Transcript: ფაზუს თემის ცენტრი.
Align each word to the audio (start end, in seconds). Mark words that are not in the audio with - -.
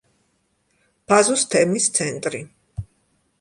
ფაზუს 1.13 1.43
თემის 1.51 1.91
ცენტრი. 1.99 2.41